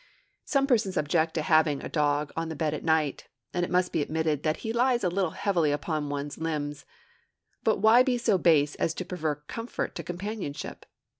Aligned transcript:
Some 0.45 0.65
persons 0.65 0.97
object 0.97 1.35
to 1.35 1.43
having 1.43 1.83
a 1.83 1.87
dog 1.87 2.33
on 2.35 2.49
the 2.49 2.55
bed 2.55 2.73
at 2.73 2.83
night; 2.83 3.27
and 3.53 3.63
it 3.63 3.69
must 3.69 3.91
be 3.93 4.01
admitted 4.01 4.41
that 4.41 4.57
he 4.65 4.73
lies 4.73 5.03
a 5.03 5.09
little 5.09 5.29
heavily 5.29 5.71
upon 5.71 6.09
one's 6.09 6.39
limbs; 6.39 6.87
but 7.63 7.77
why 7.81 8.01
be 8.01 8.17
so 8.17 8.39
base 8.39 8.73
as 8.73 8.95
to 8.95 9.05
prefer 9.05 9.35
comfort 9.45 9.93
to 9.93 10.01
companionship! 10.01 10.87